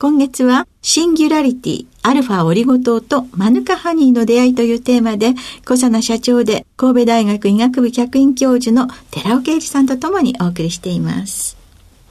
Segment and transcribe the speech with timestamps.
[0.00, 5.34] 今月は、シンギュラリティ、アルファオリゴ糖とマヌカハニーの出会いというテーマで、
[5.66, 11.58] 小佐奈社長で神戸大学医学部客員教授の寺尾啓二さんとともにお送りしています。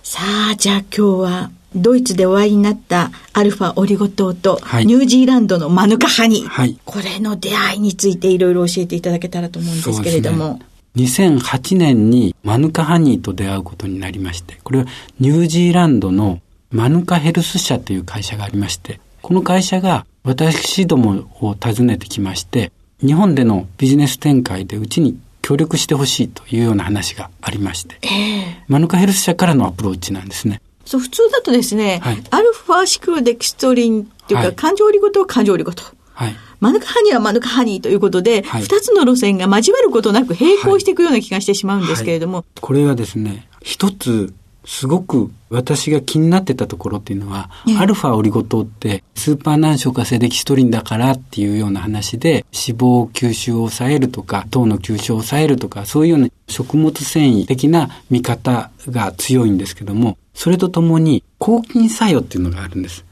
[0.04, 10.60] さあ、じゃあ今日は、ドイツでお会いになったアルファオリゴ糖と、ニュージーランドのマヌカハニー、はい、これの出会いについていろいろ教えていただけたらと思うんですけれども。
[10.96, 14.86] 2008年にマヌカハニーと出会うことになりまして、これは
[15.20, 16.40] ニュージーランドの
[16.72, 30.62] マヌカヘルス社という会社がありまして、この会社が私どもを訪ねてきまして、日本でのビジネス展開でうちに協力してほしいというような話がありまして、えー、マヌカヘルス社からのアプローチなんですね。
[30.86, 35.84] そう、普通だとですね、はい、アルファシクロデキストリンっていうか、はい、感情リゴ糖は感情リゴ糖。
[36.14, 36.36] はい。
[36.60, 42.46] マヌカハニーはマヌカハニーということで、二、はい、つの路線が交わることなく並行していくような気がしてしまうんですけれども。
[42.60, 44.34] これはですね、一つ、
[44.70, 47.50] すごく私が気になってたところっていうのは、
[47.80, 63.04] アルファオリゴ糖ってスーパー難消化性デキストリンだからっていうような話で脂肪吸収を抑えるとか糖の吸収を抑えるとかそういうような食物繊維的な見方が強いんですけどもそれとともに抗菌作用っていうのがあるんです。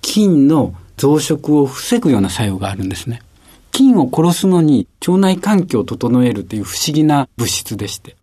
[0.00, 3.22] 菌の増殖を防ぐような作用があるんですね。
[3.70, 8.16] 菌を殺すのに腸内環境を整えるという不思議な物質でして、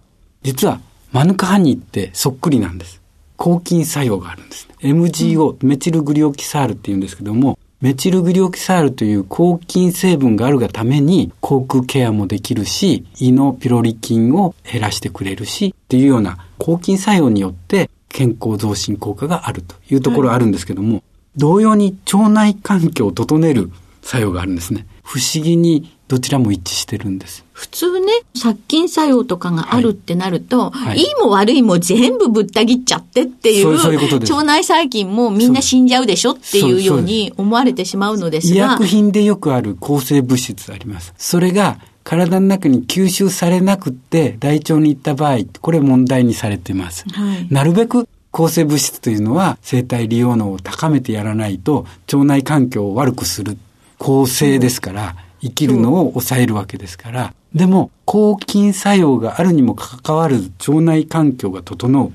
[0.43, 0.81] 実は
[1.15, 3.01] マヌカハニーってそっくりなんです。
[3.37, 4.75] 抗菌作用があるんです、ね。
[4.81, 21.03] MGO、メチルグリオキサールって言うんですけども、メチルグリオキサールという抗菌成分があるがために、口腔ケアもできるし、胃のピロリ菌を減らしてくれるし、っていうような抗菌作用によって健康増進効果があるというところあるんですけども、はい
[21.37, 23.69] 同様に腸内環境を整える
[24.01, 24.87] 作用があるんですね。
[25.03, 27.43] 不思議にどちらも一致してるんです。
[27.51, 38.53] 普通ね、殺菌作用とかがあるってなると、はいはい、いいも悪いも全部ぶった切っちゃってっていう、そういうこと腸内細菌もみんな死んじゃうでしょっていうように思われてしまうのですが。
[38.53, 41.13] 医薬品でよくある抗生物質あります。
[41.17, 47.05] それが体の中に吸収されなくって大腸に行った場合、これ問題にされています。
[47.11, 53.57] はい、なるべく抗生物質というのは生体利用能を高めてやらないと腸内環境を悪くする
[53.97, 55.15] 抗生ですから、
[55.45, 62.11] 生きるのを抑えるわけですから、でも抗菌作用があるにもかかわらず腸内環境が整う。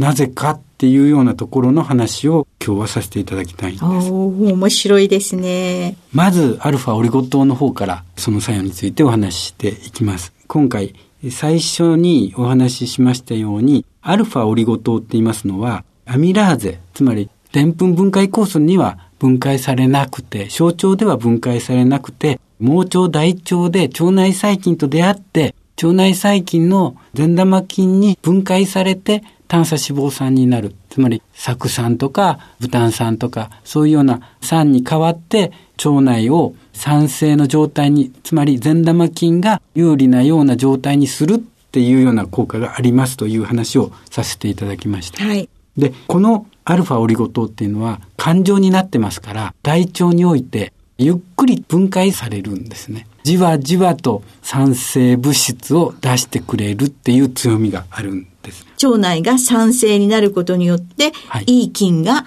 [0.00, 3.84] なぜかっていうようなところの話を今日はさせていただきたいんです。
[3.84, 5.96] 面白いですね。
[6.12, 10.32] まず、アルファオリゴ糖の方からその作用についてお話ししていきます。
[10.48, 10.94] 今回、
[11.30, 30.74] 最初にお話ししましたように、アルファオリゴ糖って言いますのは、アミラーゼ、つまり、でんぷん分解酵素には分解されなくて、小腸では分解されなくて、盲腸大腸で腸内細菌と出会って、腸内細菌の善玉菌に分解されて炭素脂肪酸になる。
[30.90, 35.52] つまり、酢酸とか、ブタン酸とか、そういうような酸に変わって、
[35.84, 45.24] 腸内を酸性の状態に、つまり善玉菌が有利なような状態にするっていうような効果がありますという話をさせていただきました。
[45.24, 45.48] はい。
[45.76, 53.06] で、このアルファオリゴ糖っていうのは感情になってますから、大腸においてゆっくり分解されるんですね。
[53.24, 58.64] じわじわと酸性物質を出してくれるっていう強みがあるんです。
[58.84, 62.26] 腸内が酸性になることによって、はい、いい菌が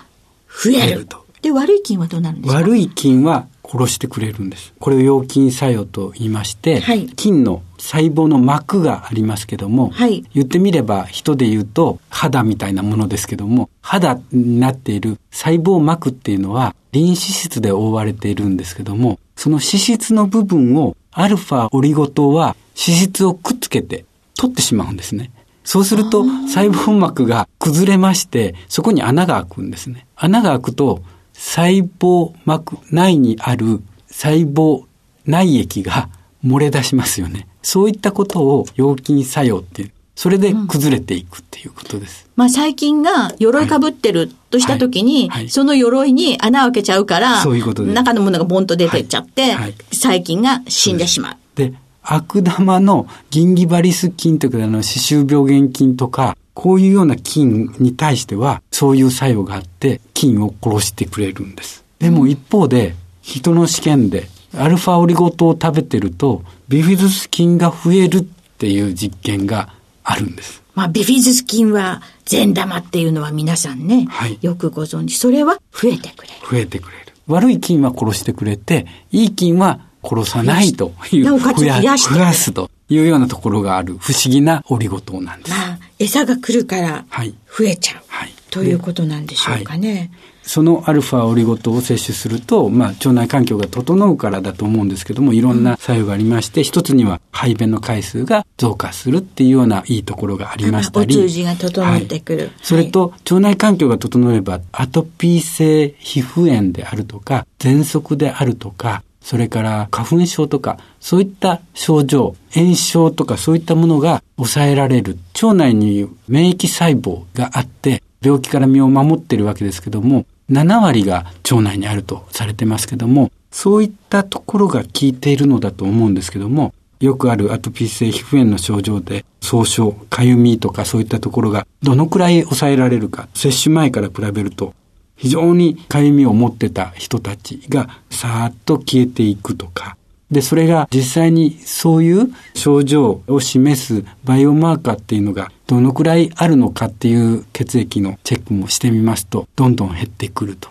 [0.50, 1.26] 増えると。
[1.42, 2.60] で、悪い菌はどうなるんですか？
[2.60, 4.74] 悪い菌は殺してくれるんです。
[4.80, 24.06] これを陽菌作用と言いまして、はい、菌の細胞の膜がありますけども、はい、言ってみれば人で言うと肌みたいなものですけども、肌になっている細胞膜っていうのはリン脂質で覆われているんですけども、その脂質の部分をアルファオリゴ糖は脂質をくっつけて
[24.36, 25.32] 取ってしまうんですね。
[25.64, 30.08] そうすると細胞膜が崩れまして、そこに穴が開くんですね。
[30.16, 31.02] 穴が開くと
[31.38, 34.86] 細胞膜内にある細胞
[35.26, 36.10] 内液が
[36.44, 37.48] 漏れ出しますよね。
[37.62, 39.92] そういったことを陽菌作用っていう。
[40.16, 42.26] それで崩れていくっていうことです。
[42.26, 49.56] うん、まあ細菌が鎧かぶってるとしたときに、はいはい、その鎧に穴を開けちゃうから、そういうことで中のものがボンと出てっちゃって、
[49.94, 51.36] 細菌が死んでしまう。
[51.56, 61.86] で悪玉の銀ギバリス菌というか、あの、歯周病原菌とか、こういうような菌に対しては、そういう作用があって、菌を殺してくれるんです。
[62.00, 68.22] でも一方で、人の試験で、アルファオリゴ糖を食べてると、ビフィズス菌が増えるっ
[68.58, 69.70] ていう実験が
[70.04, 70.64] あるんです。
[70.74, 75.16] まあ、ビフィズス菌は善玉っていうのは皆さんね、はい、よくご存知。
[75.16, 76.34] それは増えてくれる。
[76.50, 77.14] 増えてくれる。
[77.28, 85.52] 悪い菌は殺してくれて、いい菌は殺さないという、増や増やすというようなところがある不思議なオリゴ糖なんです。
[85.52, 89.94] まあ、餌が来るから増えちゃう、はい、ということなんでしょうかね。
[89.94, 90.10] はい
[90.48, 101.16] そのアルファオリゴ糖を摂取すると、まあ、腸内環境が整うからだと思うんですけども、いろんな作用がありまして、うん、一つには排便の回数が増加するっていうようないいところがありましたり。
[101.16, 102.42] お通じが整ってくる。
[102.44, 115.18] はい、それと、腸内環境が整えば、アトピー性皮膚炎であるとか、喘息であるとか、それから花粉症とか、そういった症状、炎症とかそういったものが抑えられる。
[115.34, 134.74] 腸内に免疫細胞があって、病気から身を守ってるわけですけども、7割が腸内にあるとされてますけども、そういったところが効いているのだと思うんですけども、よくあるアトピー性皮膚炎の症状で、総症、かゆみとかそういったところがどのくらい抑えられるか、接種前から比べると
[135.18, 139.98] 非常にかゆみを持ってた人たちがさーっと消えていくとか、
[140.32, 150.70] で、それが実際にそういう症状を示すバイオマーカーっていうのがどのくらいあるのかっていう血液のチェックもしてみますと、どんどん減ってくると。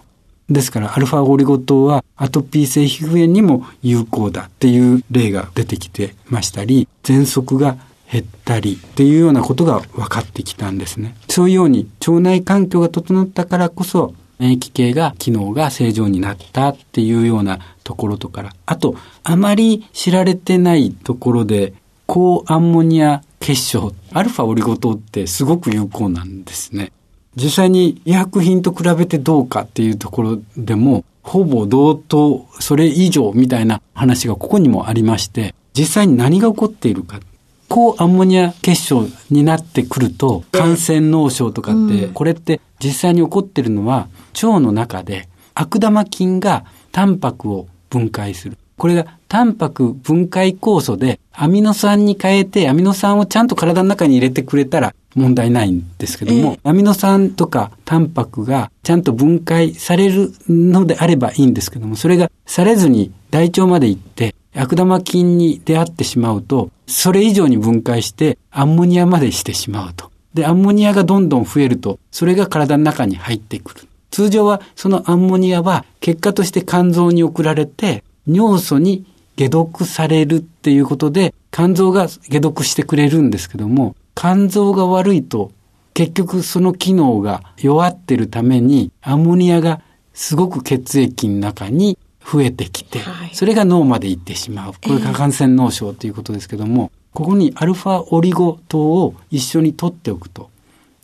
[0.48, 7.78] ですから、アルファオリゴ糖はアトピー性皮膚炎にも有効だっていう例が出てきてましたり、喘息が
[8.12, 11.16] 減ったりっていうようなことが分かってきたんですね。
[11.28, 21.72] そういうように腸内環境が整ったからこそ免疫系が機能が正常になったっていうようなところとか、あと、あまり知られてないところで、
[22.06, 26.92] 高アンモニア結晶、アルファオリゴ糖ってすごく有効なんですね。
[27.36, 37.20] 実際に医薬品と比べてどうかっていうところでも、ほぼ同等、それ以上みたいな話がここにもありまして、実際に何が起こっているか。
[37.68, 48.56] 高アンモニア結晶になってくると、感染脳症とかって、これって実際に起こってるのは、腸の中で悪玉菌がタンパクを分解する。
[48.76, 70.10] これがタンパク分解酵素でアミノ酸に変えてアミノ酸をちゃんと体の中に入れてくれたら問題ないんですけども、えー、アミノ酸とかタンパクがちゃんと分解されるのであればいいんですけども、それがされずに大腸まで行って悪玉菌に出会ってしまうと、それ以上に分解してアンモニアまでしてしまうと。
[70.34, 73.88] で、アンモニアがどんどん増えると、それが体の中に入ってくる。
[74.10, 79.04] 通常はそのアンモニアは結果として肝臓に送られて尿素に
[79.36, 85.52] 解毒されるっていうことで肝臓が解毒してくれるんですけども肝臓が悪いと
[85.92, 89.82] 結局その機能が弱ってるためにアンモニアが
[90.14, 91.98] すごく血液の中に
[92.30, 94.72] 増えてきて、はい、それが脳まで行ってしまう。
[94.72, 100.50] これが感染脳症ということですけども、えー、ここにアルファオリゴ糖を一緒に取っておくと、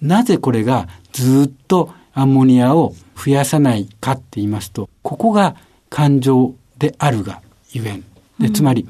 [0.01, 5.55] なぜこれがずっとアンモニアを増やさないかって言いますと、ここが
[5.89, 8.05] 感情であるがゆえん。
[8.41, 8.89] で、つまり、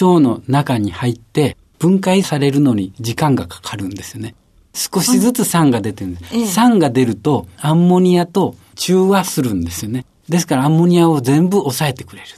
[0.00, 4.34] 腸の中に入って分解されるのに時間がかかるんですよね。
[4.72, 6.36] 少しずつ酸が出てるんです。
[6.36, 10.04] ええ、酸が出るとアンモニアと中和するんですよね。
[10.28, 12.28] ですからアンモニアを全部抑えてくれる。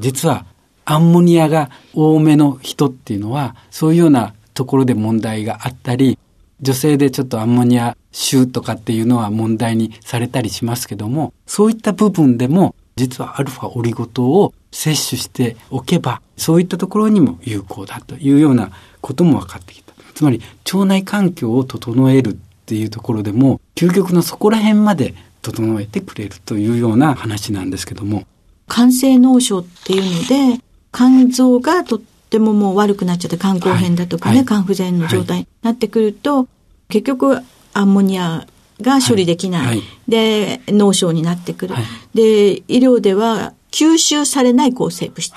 [0.00, 0.46] 実は
[0.84, 6.18] アンモニアが多めの人っていうのはそういうようなところで問題があったり、
[6.60, 18.70] 女性でちょっとアンモニア臭とかっていうのは問題にされたりしますけども、そういった部分でも実はアルファオリゴ糖を摂取しておけば、そういったところにも有効だというような
[19.00, 19.92] ことも分かってきた。
[20.14, 20.40] つまり、
[20.72, 22.36] 腸内環境を整えるっ
[22.66, 28.24] ていうところでも、究極のそこら辺まで整えてくれるというような話なんですけども、
[28.68, 36.48] 肝性脳症っていうので、肝臓がとってももう悪くなっちゃって肝硬変だとかね、はい、肝不全の状態になってくると、
[36.88, 37.38] 結局
[37.74, 38.46] アンモニア
[38.80, 39.66] が処理できない。
[39.66, 39.76] はい。
[39.76, 41.74] はい、で、脳症になってくる。
[42.14, 45.34] で、医療では吸収されない抗生物質。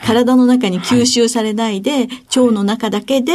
[0.00, 3.32] 体の中に吸収されないで、腸の中だけで、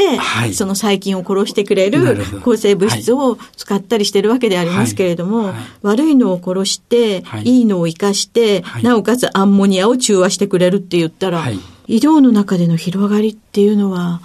[0.53, 7.61] その細菌を殺してくれる抗生物質を使ったりしてるわけでありますけれども、悪いのを殺して、い。
[7.61, 11.49] いのを生かして、なおかつアンモニアを中和してくれるって言ったら、
[11.87, 14.21] 医療の中での広がりっていうのは、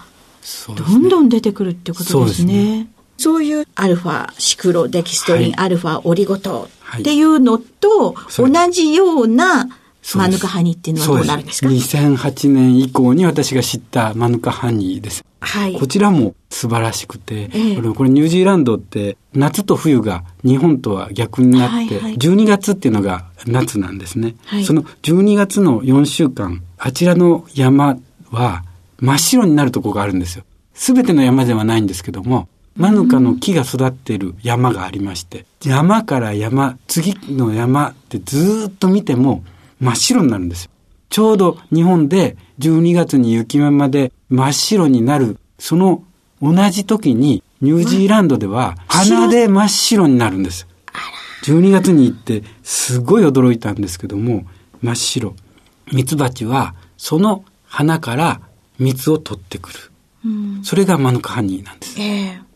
[0.69, 2.89] どんどん出てくるってことですね。
[3.19, 6.69] そういうアルファシクロデキストリン、はい、アルファオリゴ糖
[6.99, 7.23] ってい。
[7.23, 9.69] うのと同じような
[10.17, 11.69] マヌカハニーっていうのはどうなるんですか？
[11.69, 15.25] です2008年以降に私が知ったマヌカハニーです。
[15.41, 15.79] はい。
[15.79, 24.35] こちらも素晴らしくて、ええ、これニュージーランドって夏と冬が日本とは逆になって、はいはい、12月っていうのが夏なんですね。
[24.47, 27.99] はい、その12月の4週間、あちらの山
[28.31, 28.65] は
[29.01, 30.45] 真っ白になるところがあるんですよ。
[30.75, 39.45] すべての山ではないんですけども、マヌカの木が育っている山がありまして、山から山、次の山ってずっと見ても
[39.81, 40.71] 真っ白になるんですよ。
[41.11, 46.05] ちょうど日本で12月に雪山で真っ白になる、その
[46.43, 50.67] 同じ時にニュージーランドでは鼻で真っ白になるんです。
[51.45, 54.45] 12月に行ってすごい驚いたんですけども、
[54.83, 55.35] 真っ白。
[55.93, 58.41] ミツバチはその花から
[58.79, 59.79] 蜜を取ってくる。
[60.27, 62.01] うん、それがマヌカハニーなんです。
[62.01, 62.48] えー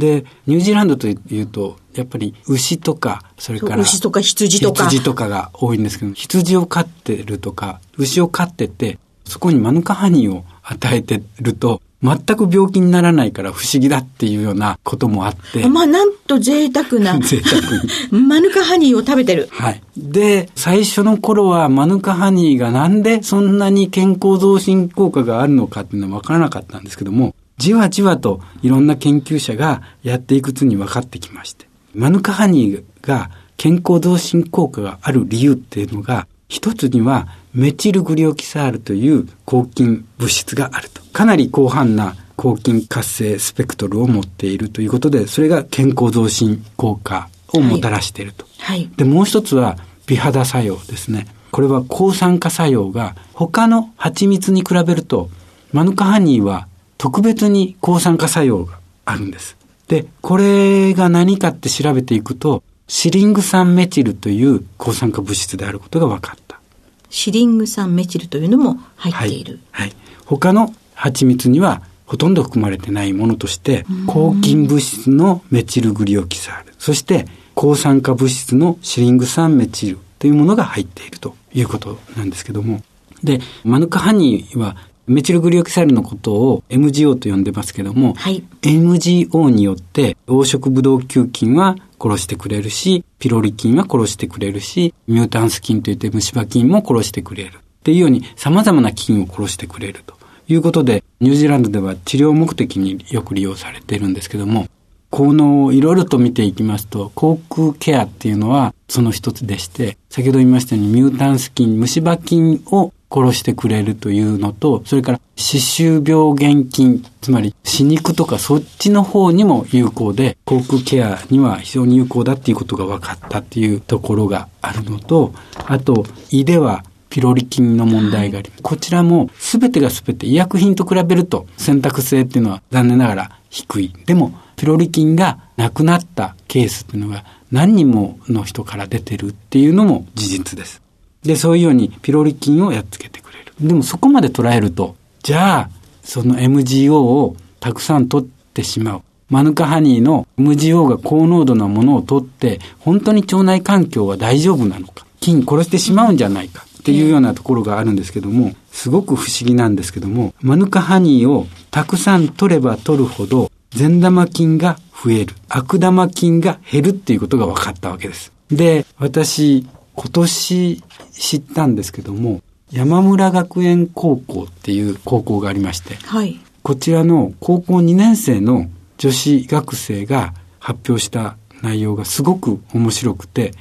[0.00, 3.76] で、ニュージーランドというと、やっぱり牛とか、それから。
[3.76, 4.84] 牛とか羊とか。
[4.86, 15.68] 羊とかが多いんですけど、羊を飼ってるとか、牛を飼ってて、そこにマヌカハニーを与えてると、全く病気にならないから不思議だっていうようなこともあって。
[15.68, 17.18] まあ、なんと贅沢な。
[17.20, 17.88] 贅沢に。
[18.26, 19.48] マヌカハニーを食べてる。
[19.50, 19.82] はい。
[19.98, 41.02] で、最初の頃はマヌカハニーがなんでそんなに健康増進効果があるのかっていうのは分からなかったんですけども、じわじわといろんな研究者がやっていくうちに分かってきまして、マヌカハニーが健康増進効果がある理由っていうのが、一つにはメチルグリオキサールという抗菌物質があると。
[41.12, 48.46] かなり広範な抗菌活性スペクトルを持っているということで、それが健康増進効果をもたらしていると。
[48.58, 48.90] はい。
[48.96, 49.76] で、もう一つは
[50.06, 51.26] 美肌作用ですね。
[51.50, 55.28] これは抗酸化作用が他の蜂蜜に比べると、
[55.72, 56.68] マヌカハニーは
[57.00, 59.56] 特別に抗酸化作用があるんです。
[59.88, 66.60] で、これが何かって調べていくと、シリング酸メチルという抗酸化物質であることが分かった。
[67.08, 69.60] シリング酸メチルというのも入っている。
[69.70, 69.88] はい。
[69.88, 82.82] はい、他の蜂蜜にはほとんど含まれてないものとして、抗菌物質のメチルグリオキサール、そして抗酸化物質のシリング酸メチルというものが入っているということなんですけども、
[83.24, 84.76] で、マヌカハニーは
[85.10, 97.54] メチルグリオキサルのことを MGO と呼んでますけども、はい、MGO によって黄色ブドウ球菌は殺してくれるし、ピロリ菌は殺してくれるし、ミュータンス菌といって虫歯菌も殺してくれる。
[97.54, 100.14] っていうように様々な菌を殺してくれると
[100.46, 104.68] いうことで、ニュージーランドでは治療目的によく利用されているんですけども、
[105.10, 125.32] 効能をいろいろと見ていきますと、口腔ケアっていうのはその一つでして、先ほど言いましたようにミュータンス菌、虫歯菌を殺してくれるというのと、それから歯周病原菌、つまり歯肉とかそっちの方にも有効で、口腔ケアには非常に有効だっていうことが分かったっていうところがあるのと、
[125.66, 128.62] あと胃ではピロリ菌の問題があります。
[128.62, 133.92] こちらも全てが全て医薬品と比べると選択性っていうのは残念ながら低い。
[134.06, 140.82] でも、ピロリ菌がなくなったケースっていうのが何人もの人から出てるっていうのも事実です。
[141.22, 143.52] で、そういうようにピロリ菌をやっつけてくれる。
[143.60, 145.70] でもそこまで捉えると、じゃあ、
[146.02, 149.02] その MGO をたくさん取ってしまう。
[149.28, 155.06] マヌカハニーの MGO が高濃度なものを取って、本当に腸内環境は大丈夫なのか。
[155.20, 156.64] 菌殺してしまうんじゃないか。
[156.80, 165.34] っていうようなところがあるんですけども、すごく不思議なんですけども、マヌカハニーをたくさん取れば取るほど、善玉菌が増える。
[165.48, 168.32] 悪玉菌が減るっていうことが分かったわけです。
[168.50, 178.66] で、私、今年知ったんですけども、山村学園高校っていう高校がありまして、はい、こちらの高校2年生の
[178.98, 183.52] 女子学生が発表した内容がすごく面白くて、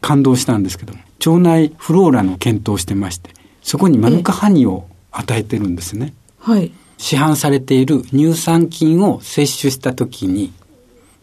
[0.00, 3.30] 感動したんですけども、腸内フローラの検討をしてまして、
[3.62, 6.14] そこにマヌカハニを与えてるんですね。
[6.38, 6.72] はい。
[6.98, 10.52] 市販されている乳酸菌を摂取した時に、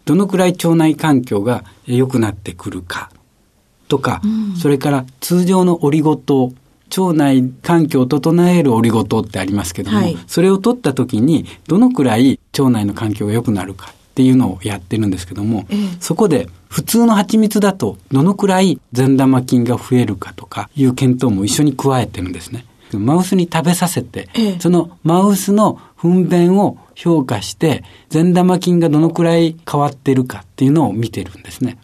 [0.05, 3.18] どのくらい腸内環境が良くなってくるかっ
[3.89, 6.53] とか、うん、それから通常のオリゴ糖、
[6.97, 22.65] 腸内環境を整えるオリゴ糖ってありますけども、はい、それを取った時にどのくらい腸内の環境が良くなるかっていうのをやってるんですけども、ええ、そこで普通の蜂蜜だとどのくらい善玉菌が増えるかとかいう検討も一緒に加えてるんですね。
[22.91, 31.77] マウスに食べさせて、ええ、そのマウスの糞便を評価して、善玉菌がどのくらい変わってるかっていうのを見てるんですね。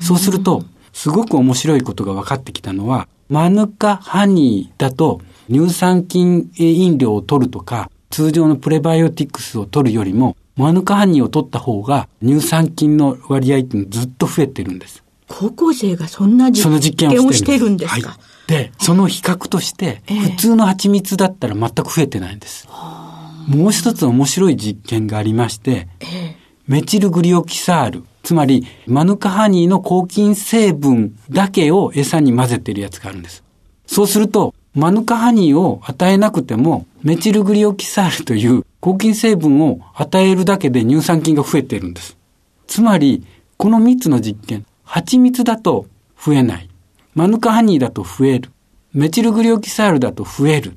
[0.00, 5.20] そうすると、すごく面白いことが分かってきたのは、マヌカハニーだと
[5.50, 15.02] 乳酸菌飲料を取るとか、通常のプレバイオティクスを取るよりも、マヌカハニーを取った方が乳酸菌の割合ってずっと増えてるんです。
[15.28, 18.18] 高校生がそんな実験をしてるんですか、は
[18.48, 22.66] い、で、その比較として、普通の蜂蜜だったら全く増えてないんです。
[23.46, 25.86] もう一つ面白い実験がありまして、
[26.66, 33.42] メチルグリオキサール、つまりマヌカハニーの抗菌成分だけを餌に混ぜているやつがあるんです。
[33.86, 42.16] そうすると、マヌカハニーを与えなくても、メチルグリオキサールという抗菌成分を与えるだけで乳酸菌が増えているんです。
[42.68, 43.24] つまり、
[43.56, 45.86] この3つの実験、蜂蜜だと
[46.24, 46.68] 増えない。
[47.14, 48.50] マヌカハニーだと増える。
[48.92, 50.76] メチルグリオキサールだと増える。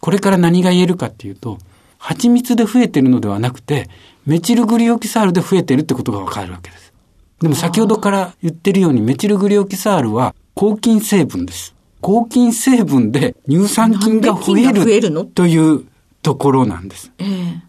[0.00, 1.58] これから何が言えるかっていうと、
[1.98, 3.88] 蜂蜜で増えているのではなくて、
[4.26, 6.92] メチルグリオキサールで増えてるってことがわかるわけです。
[7.40, 11.74] でも先ほどから言ってるようにメチルグリオキサールは抗菌成分です。
[12.00, 15.86] 抗菌成分で乳酸菌が増えるという
[16.22, 17.12] ところなんです。
[17.18, 17.60] えー、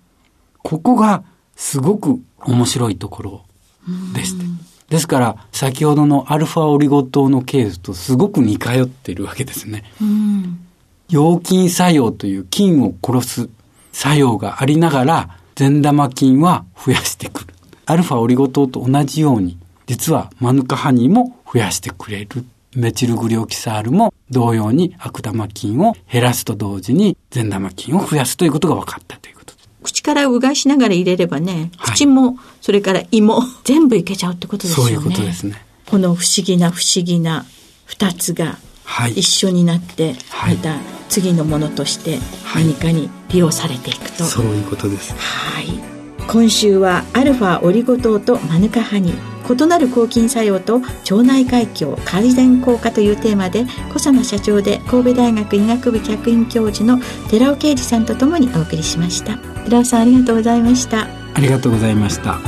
[0.63, 1.23] ここが
[1.55, 3.41] すごく面白いところ
[4.13, 4.45] でして。
[4.89, 9.83] ですから、先ほどのアルファオリゴ糖のケースとすごく似通っているわけですね。
[10.01, 10.59] うん、
[11.09, 13.49] 陽菌作用という菌を殺す
[13.91, 17.55] 作用がありながら、善玉菌は増やしてくる。
[17.87, 22.45] アルファオリゴ糖と同じように、実はマヌカハニーも増やしてくれる。
[22.75, 29.69] メチルグリオキサールも同様に悪玉菌を減らすと同時に善玉菌を増やすということが分かったということです。
[29.81, 34.93] 口からうがいしながら入れればね、口も、それから胃も全部いけちゃうってことですよね。
[34.93, 35.55] そういうことですね。
[35.87, 37.45] この不思議な不思議な
[37.85, 38.59] 二つが
[39.15, 40.13] 一緒になって、
[40.47, 40.75] また
[41.09, 42.19] 次のものとして
[42.53, 44.23] 何かに利用されていくと。
[44.23, 45.13] そういうことです。
[45.13, 45.67] はい。
[46.27, 49.37] 今週はアルファオリゴ糖とマヌカハニー。
[49.49, 62.39] 異なる抗菌作用と腸内環境改善効果というテーマで小佐奈社長で神戸大学医学部客員教授の寺尾啓二さんとともにお送りしました寺尾さんありがとうございましたありがとうございました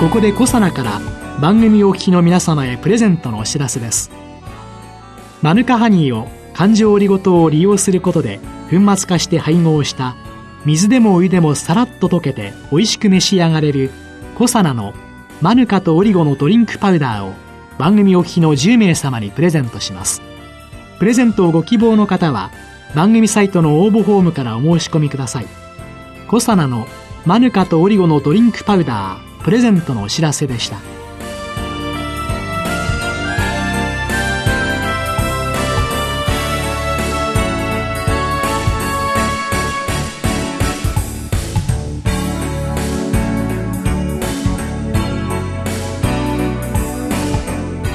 [0.00, 1.00] ここで小佐奈から
[1.40, 4.21] 番組お聞きの皆様へプレゼントのお知らせです
[5.42, 8.38] マヌカハニーを環状オリゴ糖を利用することで
[8.70, 10.16] 粉末化して配合した
[10.64, 13.90] 水でもお湯でもさらっと溶けて美味しく召し上がれる
[14.36, 14.94] コサナの
[15.40, 17.34] マヌカとオリゴのドリンクパウダーを
[17.78, 20.22] 番組お聞きの10名様にプレゼントします。
[21.00, 22.52] プレゼントをご希望の方は
[22.94, 25.46] 番組サイトの応募フォームからお申し込みください。
[26.28, 26.86] コサナの
[27.26, 30.78] マヌカとオリゴのドリンクパウダープレゼントのお知らせでした。